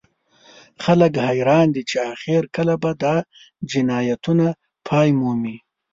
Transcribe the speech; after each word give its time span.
خلک 0.83 1.13
حیران 1.27 1.67
دي 1.75 1.83
چې 1.89 1.97
اخر 2.13 2.41
کله 2.55 2.75
به 2.81 2.91
دا 3.03 3.15
جنایتونه 3.71 4.47
پای 4.87 5.09
مومي 5.19 5.57